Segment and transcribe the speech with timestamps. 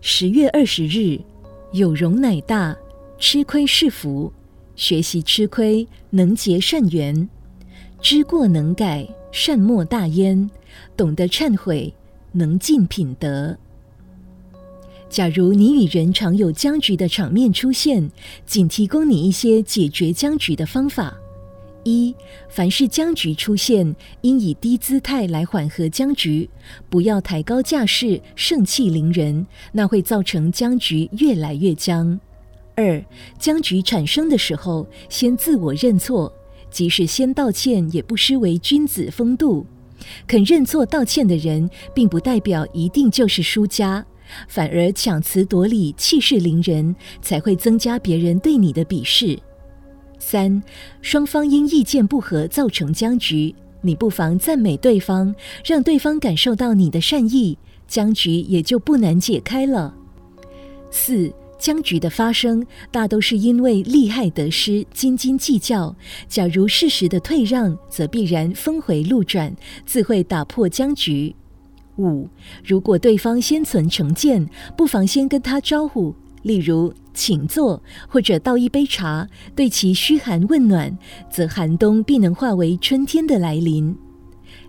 [0.00, 1.18] 十月二十日，
[1.72, 2.76] 有容乃大，
[3.18, 4.32] 吃亏是福。
[4.76, 7.28] 学习吃亏，能结善缘；
[8.00, 10.48] 知过能改，善莫大焉。
[10.96, 11.92] 懂得忏悔，
[12.30, 13.56] 能进品德。
[15.10, 18.08] 假如你与人常有僵局的场面出现，
[18.46, 21.16] 仅提供你一些解决僵局的方法。
[21.88, 22.14] 一，
[22.50, 26.48] 凡是僵局出现，应以低姿态来缓和僵局，
[26.90, 32.20] 不要抬高架势、盛气凌人，那会造成僵局越来越僵。
[32.74, 33.02] 二，
[33.38, 36.30] 僵局产生的时候，先自我认错，
[36.70, 39.66] 即使先道歉，也不失为君子风度。
[40.26, 44.04] 肯认错道歉的人，并不代表一定就是输家，
[44.46, 49.38] 反而强词夺理、气势凌人，才会增加别人对你的鄙视。
[50.18, 50.62] 三，
[51.00, 59.94] 双方因意见不合造成僵局，你不妨赞美对方，让对方感受到你的善意，僵局也就不难解开了。
[60.90, 65.94] 四，僵局的发生大都是因为利害得失、斤斤计较。
[66.28, 69.54] 假如适时的退让，则必然峰回路转，
[69.86, 71.34] 自会打破僵局。
[71.96, 72.28] 五，
[72.64, 76.14] 如果对方先存成见，不妨先跟他招呼。
[76.42, 80.96] 例如，请坐，或者倒一杯茶，对其嘘寒问暖，
[81.30, 83.96] 则寒冬必能化为春天的来临。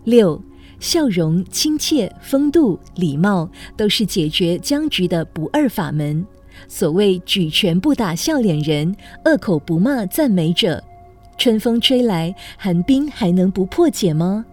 [0.04, 0.42] 六，
[0.80, 6.26] 笑容、亲切、风度、礼貌，都是解决僵局的不二法门。
[6.68, 8.96] 所谓举拳不打笑脸人，
[9.26, 10.84] 恶口不骂赞美者。
[11.38, 14.46] 春风吹来，寒冰还能不破解吗？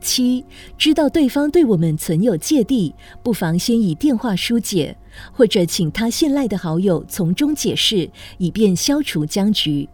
[0.00, 0.44] 七，
[0.76, 4.96] 知道对方对我们存有芥蒂，不妨先以电话疏解，
[5.32, 9.88] 或者请他信赖的好友从中解释，以便消除僵局。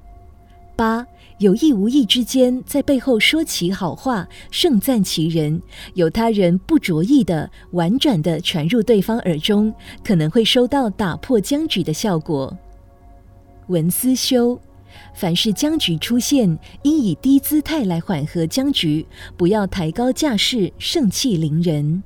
[0.75, 1.07] 八，
[1.39, 5.61] 有意无意之间在背后说其好话，盛赞其人，
[5.95, 9.73] 有他人不着意的婉转的传入对方耳中，
[10.05, 12.57] 可能会收到打破僵局的效果。
[13.69, 14.59] 文思修。
[15.15, 22.03] 凡是僵局出现，应以低姿态来缓和僵局，不要抬高架势、盛气凌人。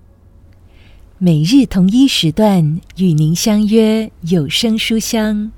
[1.18, 5.52] 每日同一时段与您相约有声书香。